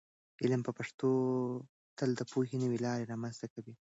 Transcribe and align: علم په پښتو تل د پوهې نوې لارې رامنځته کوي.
علم 0.43 0.61
په 0.67 0.71
پښتو 0.77 1.09
تل 1.97 2.09
د 2.19 2.21
پوهې 2.31 2.55
نوې 2.63 2.77
لارې 2.85 3.09
رامنځته 3.11 3.45
کوي. 3.53 3.69